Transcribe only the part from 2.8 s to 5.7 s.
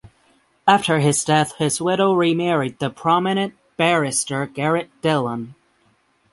prominent barrister Garrett Dillon.